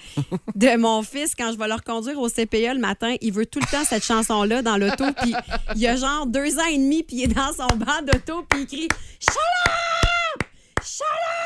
[0.55, 3.15] de mon fils quand je vais le reconduire au CPE le matin.
[3.21, 5.05] Il veut tout le temps cette chanson-là dans l'auto.
[5.23, 5.35] Puis
[5.77, 8.61] il a genre deux ans et demi, puis il est dans son banc d'auto, puis
[8.63, 8.89] il crie
[9.21, 9.37] Shut
[9.69, 10.43] up!
[10.83, 11.03] Shut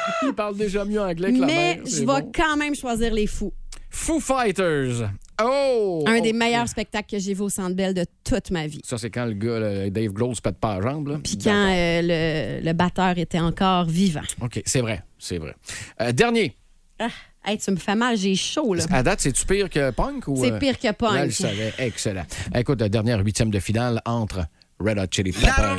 [0.08, 0.14] up!
[0.28, 1.86] Il parle déjà mieux anglais que la Mais mère.
[1.86, 2.30] je vais bon.
[2.34, 3.52] quand même choisir les fous.
[3.90, 5.08] Foo Fighters.
[5.42, 6.04] Oh!
[6.06, 6.36] Un des OK.
[6.36, 8.80] meilleurs spectacles que j'ai vu au Centre Bell de toute ma vie.
[8.84, 11.20] Ça, c'est quand le gars, le Dave Grohl, se pète pas la jambe.
[11.24, 14.20] Puis quand euh, le, le batteur était encore vivant.
[14.40, 15.54] OK, c'est vrai, c'est vrai.
[16.00, 16.56] Euh, dernier.
[16.98, 17.08] Ah,
[17.44, 18.84] hey, tu me fais mal, j'ai chaud, là.
[18.90, 20.28] À date, c'est-tu pire que Punk?
[20.28, 21.14] ou C'est euh, pire que Punk.
[21.14, 21.74] Là, je le savais.
[21.78, 22.24] Excellent.
[22.54, 24.46] Écoute, la dernière huitième de finale entre
[24.78, 25.76] Red Hot Chili Peppers.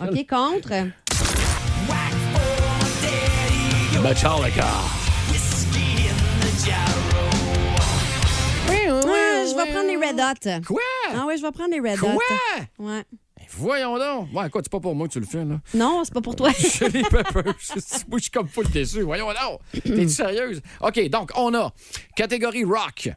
[0.00, 0.88] OK, contre.
[4.02, 5.02] Metallica.
[9.54, 10.64] Ouais, je vais prendre les Red Hot.
[10.66, 10.80] Quoi?
[11.14, 12.12] Ah oui, je vais prendre les Red Quoi?
[12.14, 12.82] Hot.
[12.84, 13.04] Ouais.
[13.50, 14.28] Voyons donc.
[14.32, 15.60] Ouais, écoute, c'est pas pour moi que tu le fais, là.
[15.74, 16.52] Non, c'est pas pour toi.
[16.58, 17.44] Chili Peppers.
[17.44, 19.02] Moi, je suis comme full déçu.
[19.02, 19.82] Voyons donc.
[19.84, 20.60] T'es sérieuse?
[20.80, 21.72] OK, donc, on a
[22.16, 23.10] catégorie rock.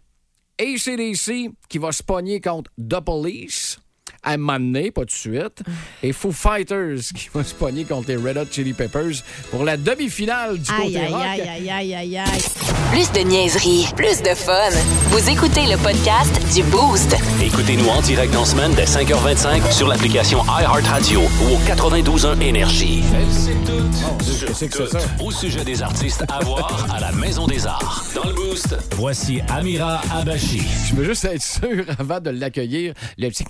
[0.59, 3.77] ACDC qui va se pogner contre The Police
[4.25, 5.63] à donné, pas de suite.
[6.03, 9.77] Et Foo Fighters qui va se pogner contre les Red Hot Chili Peppers pour la
[9.77, 11.21] demi-finale du aïe, côté aïe, rock.
[11.23, 12.41] aïe, aïe, aïe, aïe, aïe.
[12.91, 14.69] Plus de niaiserie, plus de fun.
[15.09, 17.15] Vous écoutez le podcast du Boost.
[17.41, 23.03] Écoutez-nous en direct en semaine dès 5h25 sur l'application iHeartRadio ou au 92.1 Énergie.
[23.91, 25.23] Tout sur qu'est-ce que tout c'est ça?
[25.23, 28.05] au sujet des artistes à voir à la Maison des Arts.
[28.15, 30.61] Dans le Boost, voici Amira Abachi.
[30.89, 33.43] Je veux juste être sûr, avant de l'accueillir, le petit...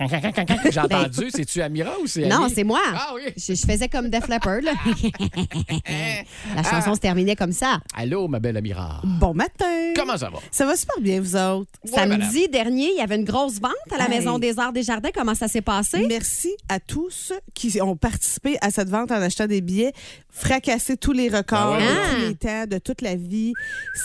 [0.72, 2.82] J'ai entendu, c'est-tu Amira ou c'est Non, c'est moi.
[2.94, 3.32] Ah oui.
[3.38, 4.62] Je, je faisais comme Def Leppard.
[4.62, 4.72] là.
[6.56, 7.80] La chanson se terminait comme ça.
[7.96, 9.02] Allô, ma belle Amira.
[9.04, 9.94] Bon matin.
[9.96, 10.40] Comment ça va?
[10.52, 11.70] Ça va super bien, vous autres?
[11.86, 14.20] Samedi dernier, il y avait une grosse vente à la Hey.
[14.20, 15.10] Maison des Arts des Jardins.
[15.14, 16.06] Comment ça s'est passé?
[16.08, 19.94] Merci à tous qui ont participé à cette vente en achetant des billets,
[20.38, 21.80] fracassé tous les records Ah ouais.
[21.80, 22.14] de Ah.
[22.14, 23.54] tous les temps, de toute la vie.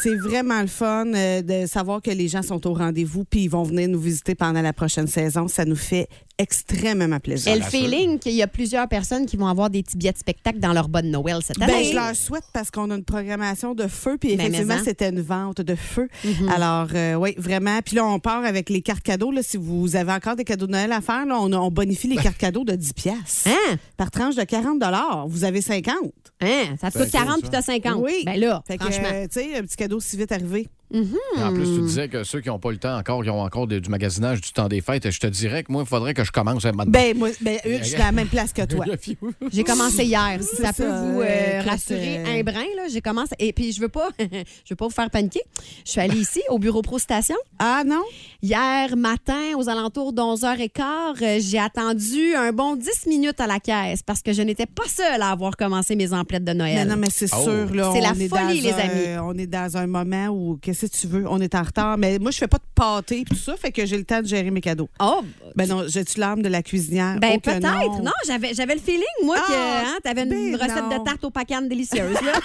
[0.02, 3.48] C'est vraiment le fun euh, de savoir que les gens sont au rendez-vous puis ils
[3.50, 5.48] vont venir nous visiter pendant la prochaine saison.
[5.48, 7.52] Ça nous fait extrêmement plaisir.
[7.52, 10.18] Et le feeling qu'il y a plusieurs personnes qui vont avoir des petits billets de
[10.18, 11.84] spectacle dans leur bonne Noël cette Ben, année.
[11.90, 14.84] je leur souhaite parce qu'on a une programmation de feu, puis Ben, effectivement, en.
[14.84, 16.08] c'était une vente de feu.
[16.48, 17.80] Alors, euh, oui, vraiment.
[17.84, 19.30] Puis là, on part avec les cartes cadeaux.
[19.32, 22.16] Là, si vous avez encore des cadeaux de Noël à faire, là, on, bonifie les
[22.16, 23.76] cartes cadeaux de 10 pièces Hein?
[23.98, 24.82] par tranche de 40
[25.28, 25.94] Vous avez 50
[26.40, 26.76] Hein?
[26.80, 27.40] Ça te Ben, coûte 40 ça.
[27.40, 27.94] puis t'as 50.
[28.02, 28.22] Oui.
[28.24, 29.08] Ben là, Fait que, franchement.
[29.12, 30.68] euh, tu sais, un petit cadeau si vite arrivé.
[30.92, 33.66] En plus, tu disais que ceux qui n'ont pas le temps encore, qui ont encore
[33.66, 36.24] de- du magasinage du temps des fêtes, je te dirais que moi, il faudrait que
[36.24, 36.90] je commence à maintenant.
[36.92, 38.84] Ben, moi, ben, je suis à la même place que toi.
[39.52, 40.38] J'ai commencé hier.
[40.42, 43.34] Si ça peut ça, vous euh, euh, rassurer euh, un brin, là, j'ai commencé.
[43.38, 44.26] Et puis, je veux pas, je
[44.70, 45.42] veux pas vous faire paniquer.
[45.84, 47.36] Je suis allée ici, au bureau Pro Station.
[47.58, 48.02] Ah non?
[48.42, 54.02] Hier matin, aux alentours d'11h15, euh, j'ai attendu un bon 10 minutes à la caisse
[54.02, 56.74] parce que je n'étais pas seule à avoir commencé mes emplettes de Noël.
[56.74, 57.42] Mais non, mais c'est Oh.
[57.44, 57.74] sûr.
[57.74, 59.18] là, C'est on la est folie, dans les un- amis.
[59.22, 61.24] On est dans un moment où, qu'est-ce que tu veux?
[61.28, 61.98] On est en retard.
[61.98, 64.20] Mais moi, je fais pas de pâté et tout ça, fait que j'ai le temps
[64.20, 64.88] de gérer mes cadeaux.
[65.00, 65.22] Oh,
[65.56, 67.18] Ben non, j'ai-tu l'âme de la cuisinière?
[67.18, 68.02] ben Oh peut-être.
[68.02, 70.98] Non, j'avais, j'avais le feeling, moi, que Ah, tu avais une ben recette non.
[70.98, 72.14] de tarte aux pacanes délicieuse.
[72.22, 72.32] Là.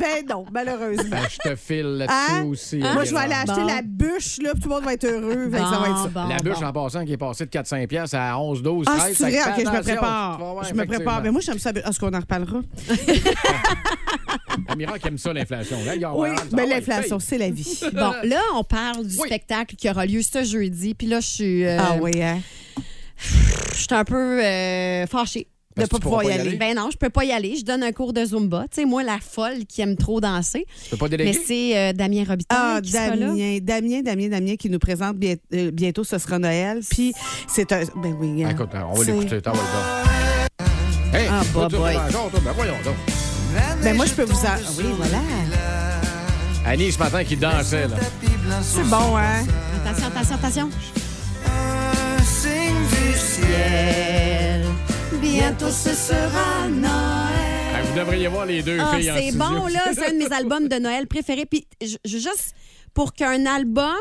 [0.00, 1.04] Ben non, malheureusement.
[1.10, 2.44] Ben, je te file là-dessus Hein?
[2.44, 2.76] aussi.
[2.78, 3.52] Moi, je vais aller Amira.
[3.52, 3.66] acheter Bon.
[3.66, 5.50] la bûche, là, puis tout le monde va être heureux.
[5.50, 6.08] Que ça va être ça.
[6.08, 6.66] Bon, La bon, bûche bon.
[6.66, 9.16] en passant qui est passée de 4-5 pièces à 11, 12, Ah, 13.
[9.16, 9.38] c'est vrai?
[9.40, 10.64] OK, je me prépare.
[10.68, 11.22] Je me prépare.
[11.22, 11.70] Mais moi, j'aime ça.
[11.70, 12.60] Est-ce qu'on en reparlera?
[14.68, 15.76] Amira qui aime ça, l'inflation.
[15.84, 17.80] Là, il y a- Oui, ah, mais ouais, l'inflation, c'est la vie.
[17.92, 19.26] Bon, là, on parle du Oui.
[19.28, 20.94] spectacle qui aura lieu ce jeudi.
[20.94, 22.40] Puis là, je suis, euh, Ah oui, hein?
[23.72, 25.48] je suis un peu euh, fâchée.
[25.76, 26.48] De Parce pas pouvoir y pas y aller.
[26.48, 26.56] aller?
[26.58, 27.54] Ben non, je peux pas y aller.
[27.56, 28.64] Je donne un cours de Zumba.
[28.68, 30.66] Tu sais, moi, la folle qui aime trop danser.
[30.82, 31.40] Tu peux pas Mais déléguer?
[31.46, 33.26] c'est euh, Damien Robitaille Ah, qui sera là.
[33.28, 36.80] Damien, Damien, Damien, Damien qui nous présente bien- euh, bientôt, ce sera Noël.
[36.90, 37.12] Puis
[37.46, 37.82] c'est un.
[38.02, 38.42] Ben oui.
[38.44, 38.48] hein.
[38.50, 39.40] Écoute, on va l'écouter.
[39.40, 39.60] T'en vas
[41.12, 41.16] le.
[41.16, 41.94] Hey, Ah, bah, boy.
[42.10, 42.96] toi, ben voyons donc.
[43.82, 44.56] Ben moi, je peux vous en.
[44.76, 45.18] Oui, voilà.
[46.66, 47.96] Annie, ce matin, qui dansait, là.
[48.62, 49.44] C'est bon, hein?
[49.84, 50.70] Attention, attention, attention.
[53.16, 54.64] Ciel,
[55.20, 56.90] bientôt ce sera Noël.
[57.74, 59.38] Ah, vous devriez voir les deux Ah, filles en c'est studio.
[59.44, 59.80] bon, là.
[59.94, 61.46] C'est un de mes albums de Noël préférés.
[61.46, 62.54] Puis, je, je- juste
[62.94, 63.94] pour qu'un album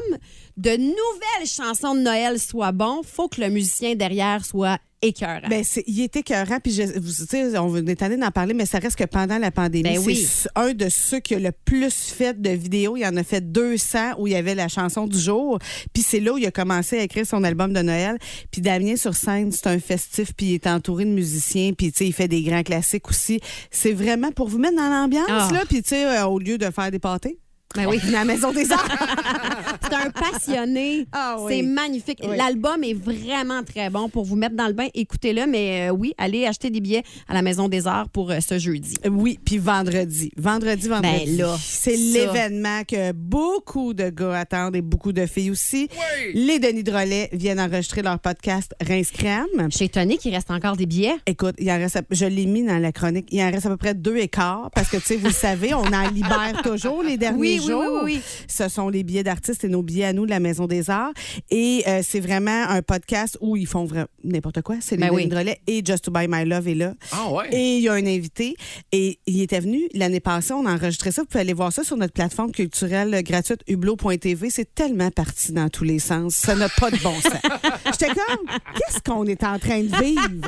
[0.57, 5.47] de nouvelles chansons de Noël soit bon, faut que le musicien derrière soit écœurant.
[5.47, 8.65] Ben, c'est- il était écœurant, puis je, vous sais, on est tanné d'en parler, mais
[8.65, 10.15] ça reste que pendant la pandémie, Ben oui.
[10.27, 12.97] c'est un de ceux qui a le plus fait de vidéos.
[12.97, 15.59] Il en a fait 200 où il y avait la chanson du jour.
[15.93, 18.17] Puis c'est là où il a commencé à écrire son album de Noël.
[18.49, 21.99] Puis Damien sur scène, c'est un festif, puis il est entouré de musiciens, puis tu
[21.99, 23.39] sais, il fait des grands classiques aussi.
[23.69, 25.49] C'est vraiment pour vous mettre dans l'ambiance, Ah.
[25.53, 27.37] là, puis tu sais, euh, au lieu de faire des pâtés.
[27.75, 27.99] Ben oui.
[28.07, 28.87] À la Maison des Arts.
[29.83, 31.05] C'est un passionné.
[31.11, 31.53] Ah oui.
[31.55, 32.19] C'est magnifique.
[32.23, 32.35] Oui.
[32.37, 34.87] L'album est vraiment très bon pour vous mettre dans le bain.
[34.93, 38.39] Écoutez-le, mais euh, oui, allez acheter des billets à la Maison des Arts pour euh,
[38.39, 38.95] ce jeudi.
[39.09, 40.31] Oui, puis vendredi.
[40.37, 41.25] Vendredi, vendredi.
[41.37, 45.87] Ben là, c'est l'événement que beaucoup de gars attendent et beaucoup de filles aussi.
[46.33, 49.45] Les Denis Drolet viennent enregistrer leur podcast Rince Crème.
[49.69, 51.15] Je suis étonnée qu'il reste encore des billets.
[51.25, 53.69] Écoute, il en reste, à- je l'ai mis dans la chronique, il en reste à
[53.69, 57.03] peu près deux écarts parce que, tu sais, vous le savez, on en libère toujours
[57.03, 57.81] les derniers Oui, oui, jours.
[57.81, 58.21] oui, oui, oui.
[58.47, 61.11] Ce sont les billets d'artistes et nos billets à nous de la Maison des Arts.
[61.49, 64.75] Et euh, c'est vraiment un podcast où ils font vra- n'importe quoi.
[64.81, 65.27] C'est les Ben oui.
[65.27, 66.93] Drolet et Just to Buy My Love est là.
[67.11, 67.47] Ah ouais?
[67.53, 68.55] Et il y a un invité.
[68.91, 70.53] Et il était venu l'année passée.
[70.53, 71.21] On a enregistré ça.
[71.21, 74.49] Vous pouvez aller voir ça sur notre plateforme culturelle gratuite hublot.tv.
[74.49, 76.33] C'est tellement parti dans tous les sens.
[76.35, 77.33] Ça n'a pas de bon sens.
[77.85, 80.47] J'étais comme, qu'est-ce qu'on est en train de vivre?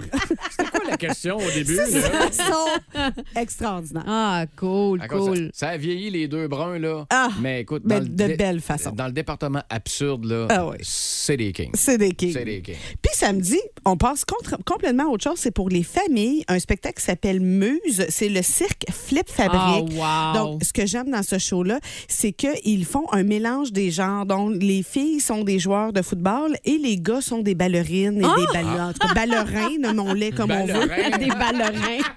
[0.51, 1.75] C'était quoi la question au début?
[1.75, 4.03] sont extraordinaires.
[4.07, 5.49] Ah, cool, cool.
[5.53, 6.98] Ça, ça a vieilli les deux bruns, là.
[7.09, 8.91] Ah, mais écoute, mais dans de belle façon.
[8.91, 10.77] Dans le département absurde, là, Ah oui.
[10.81, 11.71] c'est des kings.
[11.73, 12.33] C'est des kings.
[12.33, 12.75] C'est des kings.
[13.01, 15.37] Puis samedi, on passe contre- complètement à autre chose.
[15.39, 16.43] C'est pour les familles.
[16.47, 18.05] Un spectacle qui s'appelle Muse.
[18.09, 19.93] C'est le cirque Flip Fabrique.
[20.01, 20.39] Ah, wow.
[20.39, 24.25] Donc, ce que j'aime dans ce show-là, c'est qu'ils font un mélange des genres.
[24.25, 28.25] Donc, les filles sont des joueurs de football et les gars sont des ballerines et
[28.25, 28.35] Ah!
[28.53, 28.59] des.
[28.79, 30.87] En tout cas, ballerins, nommons-les comme on veut.
[31.19, 31.99] Des ballerins.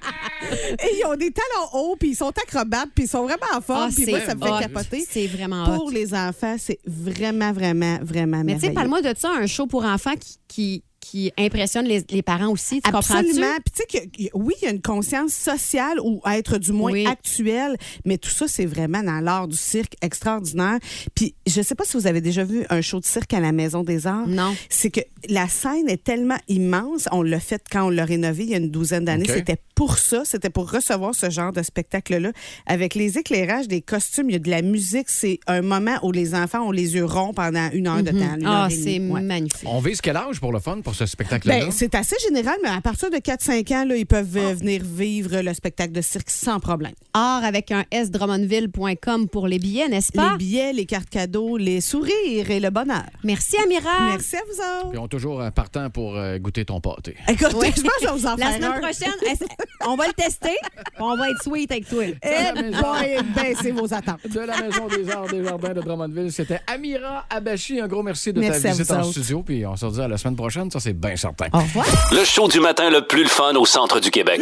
[0.52, 3.60] Et ils ont des talons hauts, puis ils sont acrobates, puis ils sont vraiment en
[3.60, 3.88] forme.
[3.90, 4.71] Ah, puis moi, ça me fait.
[4.72, 5.04] Capoter.
[5.08, 5.90] C'est vraiment Pour hot.
[5.90, 8.74] les enfants, c'est vraiment, vraiment, vraiment Mais tu sais, merveilleux.
[8.74, 12.80] parle-moi de ça, un show pour enfants qui, qui qui impressionne les, les parents aussi.
[12.80, 12.88] Tu?
[12.88, 13.56] Absolument.
[13.64, 16.92] Puis tu sais que oui, il y a une conscience sociale ou être du moins
[16.92, 17.06] Oui.
[17.08, 20.78] actuelle, mais tout ça c'est vraiment dans l'art du cirque extraordinaire.
[21.16, 23.50] Puis je sais pas si vous avez déjà vu un show de cirque à la
[23.50, 24.28] Maison des Arts.
[24.28, 24.54] Non.
[24.68, 27.08] C'est que la scène est tellement immense.
[27.10, 29.24] On l'a fait quand on l'a rénové il y a une douzaine d'années.
[29.28, 29.34] OK.
[29.34, 30.22] C'était pour ça.
[30.24, 32.30] C'était pour recevoir ce genre de spectacle-là.
[32.66, 35.08] Avec les éclairages, des costumes, il y a de la musique.
[35.08, 38.36] C'est un moment où les enfants ont les yeux ronds pendant une heure de temps.
[38.38, 39.00] une Ah, et c'est.
[39.00, 39.20] Ouais.
[39.22, 39.68] magnifique.
[39.68, 41.58] On vise quel âge pour le fun, pour ce spectacle-là?
[41.58, 44.82] Ben, c'est assez général, mais à partir de 4-5 ans, là, ils peuvent euh, venir
[44.84, 46.92] vivre le spectacle de cirque sans problème.
[47.12, 50.36] Art avec un S drummondville.com pour les billets, n'est-ce Les pas?
[50.36, 53.02] billets, les cartes cadeaux, les sourires et le bonheur.
[53.24, 54.10] Merci, Amira.
[54.10, 54.90] Merci à vous autres.
[54.90, 57.16] Puis on est toujours euh, partant pour euh, goûter ton pâté.
[57.28, 57.68] Écoute, Oui.
[57.76, 58.78] je pense que je vais vous en La faire semaine un.
[58.78, 59.44] prochaine, est-ce-
[59.86, 62.04] on va le tester, puis on va être sweet avec toi.
[62.22, 64.26] Boy, baissez vos attentes.
[64.28, 67.80] De la Maison des Arts des Jardins de Drummondville, c'était Amira Abachi.
[67.80, 69.42] Un gros merci de Merci ta visite en studio.
[69.42, 71.46] Puis on se redit à la semaine prochaine, ça c'est bien certain.
[71.52, 71.86] Au revoir.
[72.12, 74.40] Le show du matin le plus le fun au centre du Québec.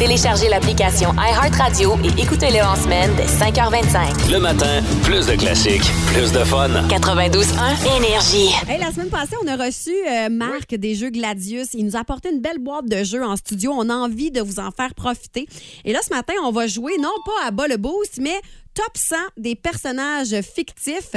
[0.00, 4.32] Téléchargez l'application iHeartRadio et écoutez-le en semaine dès 5h25.
[4.32, 6.70] Le matin, plus de classiques, plus de fun.
[6.88, 8.48] 92.1 Énergie.
[8.66, 11.74] Hey, la semaine passée, on a reçu euh, Marc des Jeux Gladius.
[11.74, 13.72] Il nous a apporté une belle boîte de jeux en studio.
[13.76, 15.46] On a envie de vous en faire profiter.
[15.84, 18.40] Et là, ce matin, on va jouer non pas à bas le boost, mais
[18.80, 21.14] top 100 des personnages fictifs.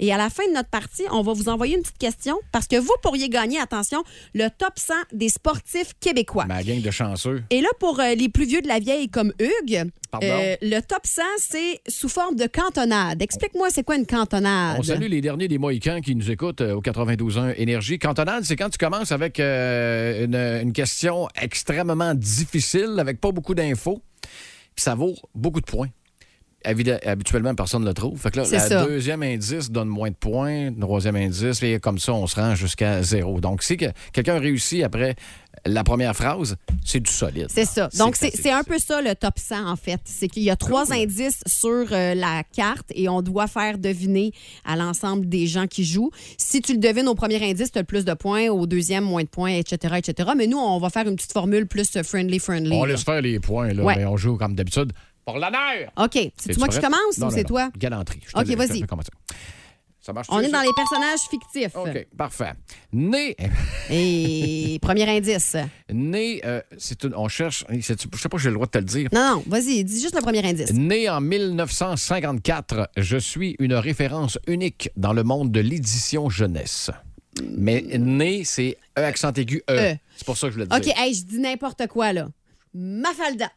[0.00, 2.66] Et à la fin de notre partie, on va vous envoyer une petite question parce
[2.66, 4.02] que vous pourriez gagner, attention,
[4.34, 6.46] le top 100 des sportifs québécois.
[6.46, 7.44] Ma gang de chanceux.
[7.50, 10.26] Et là, pour euh, les plus vieux de la vieille comme Hugues, Pardon?
[10.28, 13.22] euh, le top 100, c'est sous forme de cantonade.
[13.22, 14.78] Explique-moi, c'est quoi une cantonade?
[14.80, 17.98] On salue les derniers des Mohicans qui nous écoutent euh, au 92.1 Énergie.
[18.00, 20.34] Cantonade, c'est quand tu commences avec euh, une,
[20.66, 24.02] une question extrêmement difficile, avec pas beaucoup d'infos,
[24.74, 25.88] puis ça vaut beaucoup de points.
[26.64, 28.18] Habituellement, personne ne le trouve.
[28.20, 28.84] Fait que là, la ça.
[28.86, 32.54] deuxième indice donne moins de points, le troisième indice, et comme ça, on se rend
[32.54, 33.40] jusqu'à zéro.
[33.40, 35.14] Donc, si que quelqu'un réussit après
[35.66, 37.46] la première phrase, c'est du solide.
[37.48, 37.88] C'est ça.
[37.98, 40.00] Donc, c'est un peu ça le top 100, en fait.
[40.04, 44.32] C'est qu'il y a trois indices sur euh, la carte et on doit faire deviner
[44.64, 46.10] à l'ensemble des gens qui jouent.
[46.38, 49.04] Si tu le devines au premier indice, tu as le plus de points, au deuxième,
[49.04, 50.30] moins de points, etc., etc.
[50.36, 52.72] Mais nous, on va faire une petite formule plus friendly-friendly.
[52.74, 52.92] On là.
[52.92, 53.96] laisse faire les points, là, Ouais.
[53.96, 54.92] mais on joue comme d'habitude
[55.24, 55.90] pour l'honneur.
[55.96, 56.16] OK.
[56.16, 57.48] Es-tu C'est moi qui commence Non, ou c'est non.
[57.48, 57.70] toi?
[57.76, 58.20] Galanterie.
[58.26, 58.84] Je te OK, dis- je te vas-y.
[60.00, 61.74] Ça marche On est dans les personnages fictifs.
[61.74, 62.52] OK, parfait.
[62.92, 63.34] Né,
[63.90, 65.56] Et premier indice.
[65.90, 67.96] né euh, c'est une- on cherche, je sais
[68.28, 69.08] pas si j'ai le droit de te le dire.
[69.14, 70.72] Non, non, vas-y, dis juste le premier indice.
[70.74, 76.90] Né en 1954, je suis une référence unique dans le monde de l'édition jeunesse.
[77.56, 79.72] Mais né, c'est E accent aigu E.
[79.94, 79.96] E.
[80.16, 80.76] C'est pour ça que je le dis.
[80.76, 82.28] OK, hey, je dis n'importe quoi, là.
[82.74, 83.50] Mafalda.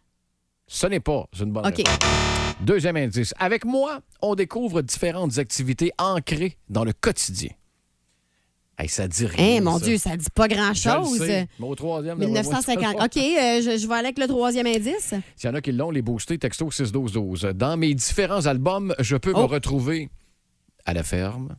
[0.68, 1.78] Ce n'est pas une bonne OK.
[1.78, 1.98] réponse.
[2.62, 3.34] Deuxième indice.
[3.40, 7.50] Avec moi, on découvre différentes activités ancrées dans le quotidien.
[8.80, 9.58] Hey, ça dit rien.
[9.58, 9.86] Hein, mon ça.
[9.86, 11.20] Dieu, ça dit pas grand-chose.
[11.60, 12.98] au troisième, d'après moi, 1950.
[13.00, 15.14] ça- OK, euh, je, je vais aller avec le troisième indice.
[15.36, 17.50] S'il y en a qui l'ont, les boostés, texto 61212.
[17.56, 19.48] Dans mes différents albums, je peux me Oh.
[19.48, 20.10] retrouver
[20.86, 21.56] à la ferme,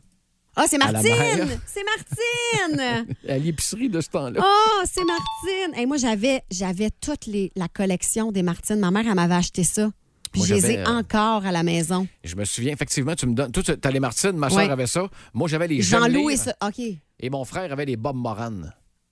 [0.61, 1.59] Ah, c'est Martine!
[1.65, 3.05] C'est Martine!
[3.29, 4.41] à l'épicerie de ce temps-là.
[4.43, 5.73] Oh, c'est Martine!
[5.79, 8.75] Hey, moi, j'avais, j'avais toute les, la collection des Martines.
[8.77, 9.89] Ma mère, elle m'avait acheté ça.
[10.33, 12.07] Puis Moi, je les ai euh, encore à la maison.
[12.25, 13.53] Je me souviens, effectivement, tu me donnes.
[13.53, 14.69] Toi, tu as les Martines, ma soeur Ouais.
[14.69, 15.07] avait ça.
[15.33, 16.55] Moi, j'avais les Jean-Loup et Jean ça.
[16.67, 16.79] OK.
[17.21, 18.51] Et mon frère avait les Bob Moran.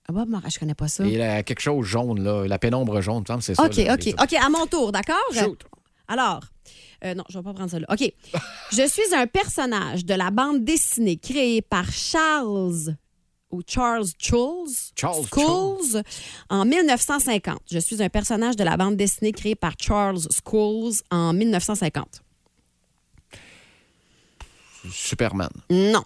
[0.06, 1.04] Ah, bah, moi, je connais pas ça.
[1.06, 3.64] Et la- quelque chose jaune, là, la pénombre jaune, c'est ça.
[3.64, 4.14] OK, là, OK.
[4.22, 5.16] OK, à mon tour, d'accord?
[5.32, 5.64] Shoot.
[6.08, 6.40] Alors,
[7.04, 7.86] euh, non, je vais pas prendre ça là.
[7.90, 8.12] OK.
[8.72, 12.96] je suis un personnage de la bande dessinée créée par Charles
[13.50, 16.02] ou Charles Schulz, Charles Schulz
[16.50, 17.60] en 1950.
[17.70, 22.22] Je suis un personnage de la bande dessinée créée par Charles Schulz en 1950.
[24.90, 25.50] Superman.
[25.70, 26.04] Non.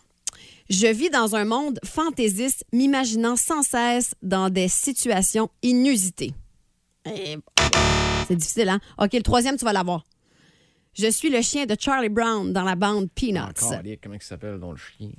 [0.71, 6.33] Je vis dans un monde fantaisiste, m'imaginant sans cesse dans des situations inusitées.
[7.05, 7.37] Eh,
[8.33, 8.81] C'est difficile, hein?
[8.99, 10.05] OK, le troisième, tu vas l'avoir.
[10.95, 13.39] Je suis le chien de Charlie Brown dans la bande Peanuts.
[13.41, 15.11] Encore, allez, comment il s'appelle, dans le chien?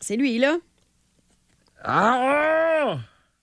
[0.00, 0.56] C'est lui, là.
[1.84, 2.98] Ah!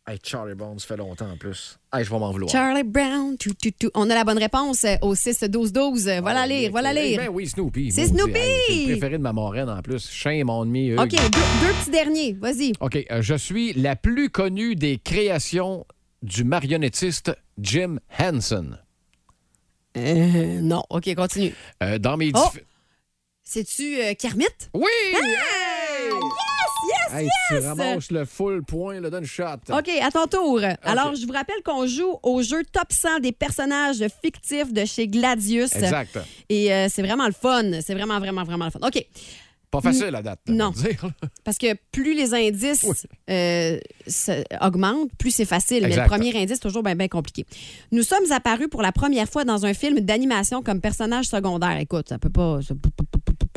[0.07, 1.79] Hey, Charlie Brown, ça fait longtemps en plus.
[1.91, 2.51] Hey, je vais m'en vouloir.
[2.51, 3.37] Charlie Brown.
[3.37, 3.89] tout, tout, tout.
[3.95, 6.21] On a la bonne réponse euh, au 6-12-12.
[6.21, 7.21] Voilà Ah, lire, voilà eh lire.
[7.21, 7.91] Ben oui, Snoopy.
[7.91, 8.07] C'est.
[8.07, 8.37] Snoopy!
[8.37, 10.07] Hey, c'est le préféré de ma moraine en plus.
[10.11, 10.99] Shame on me, Hugues.
[10.99, 12.33] OK, deux, deux petits derniers.
[12.33, 12.73] Vas-y.
[12.81, 15.85] OK, euh, je suis la plus connue des créations
[16.25, 18.77] du marionnettiste Jim Henson.
[19.95, 20.83] Euh, non.
[20.89, 21.53] OK, continue.
[21.83, 22.31] Euh, dans mes...
[22.33, 22.49] Oh!
[23.43, 24.45] C'est-tu euh, Kermit?
[24.73, 24.83] Oui!
[25.13, 26.09] Hey!
[26.87, 27.31] Yes, Hey, yes!
[27.47, 29.57] Tu ramasses le full point, là, donne shot.
[29.69, 30.61] OK, à ton tour.
[30.83, 35.07] Alors, je vous rappelle qu'on joue au jeu Top 100 des personnages fictifs de chez
[35.07, 35.75] Gladius.
[35.75, 36.19] Exact.
[36.49, 37.81] Et c'est vraiment le fun.
[37.81, 38.79] C'est vraiment, vraiment, vraiment le fun.
[38.81, 39.05] OK.
[39.81, 40.39] Pas facile à date.
[40.47, 40.69] Non.
[40.71, 41.05] dire.
[41.43, 42.95] Parce que plus les indices Oui.
[43.29, 43.79] euh,
[44.61, 45.87] augmentent, plus c'est facile.
[45.87, 47.45] Mais le premier indice, toujours bien bien compliqué.
[47.91, 51.77] Nous sommes apparus pour la première fois dans un film d'animation comme personnage secondaire.
[51.77, 52.59] Écoute, ça peut pas.
[52.61, 52.73] ça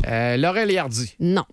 [0.07, 1.14] Euh, Laurel et Hardy.
[1.20, 1.44] Non.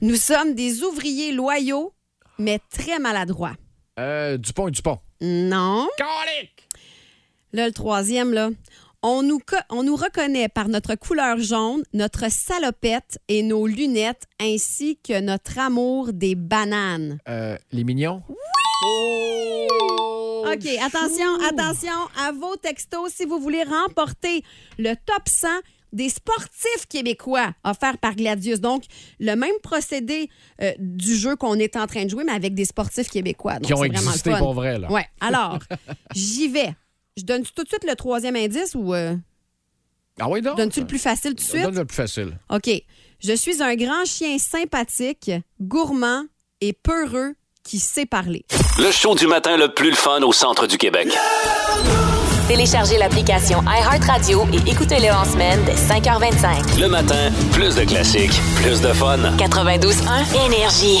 [0.00, 1.92] Nous sommes des ouvriers loyaux,
[2.38, 3.54] mais très maladroits.
[3.98, 4.98] Euh, Dupont et Dupont.
[5.20, 5.88] Non.
[5.96, 6.68] Colique!
[7.52, 8.50] Là, le troisième, là.
[9.06, 14.22] On nous, co- on nous reconnaît par notre couleur jaune, notre salopette et nos lunettes,
[14.40, 17.18] ainsi que notre amour des bananes.
[17.28, 18.22] Euh, les Mignons?
[20.46, 24.42] OK, attention, attention à vos textos si vous voulez remporter
[24.78, 25.48] le top 100
[25.92, 28.60] des sportifs québécois offert par Gladius.
[28.60, 28.84] Donc,
[29.20, 30.28] le même procédé
[30.62, 33.54] euh, du jeu qu'on est en train de jouer, mais avec des sportifs québécois.
[33.54, 34.90] Donc, Qui ont c'est vraiment le existé pour vrai, là.
[34.90, 35.06] Ouais.
[35.20, 35.58] Alors,
[36.14, 36.74] j'y vais.
[37.16, 39.14] Je donne tout de suite le troisième indice ou euh,
[40.20, 40.56] Ah oui, donc?
[40.56, 41.62] donnes-tu le plus facile tout de suite?
[41.62, 42.38] Donne le plus facile.
[42.50, 42.68] OK.
[43.20, 46.24] Je suis un grand chien sympathique, gourmand
[46.60, 48.44] et peureux qui sait parler.
[48.78, 51.08] Le show du matin le plus le fun au centre du Québec.
[52.48, 56.80] Téléchargez l'application iHeartRadio et écoutez-le en semaine dès 5h25.
[56.80, 59.18] Le matin, plus de classiques, plus de fun.
[59.38, 60.98] 92.1 Énergie.